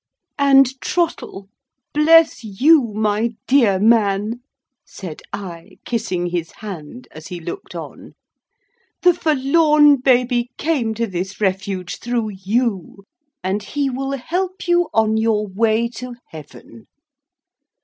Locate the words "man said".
3.79-5.21